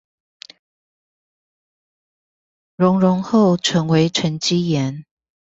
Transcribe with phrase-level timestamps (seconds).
[2.75, 5.05] 熔融後成為沈積岩